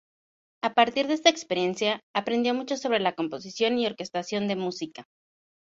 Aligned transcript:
A 0.67 0.73
partir 0.73 1.05
de 1.07 1.13
esta 1.13 1.29
experiencia 1.29 2.01
aprendió 2.15 2.55
mucho 2.55 2.75
sobre 2.75 3.13
composición 3.13 3.77
y 3.77 3.85
orquestación 3.85 4.47
de 4.47 4.55
música. 4.55 5.05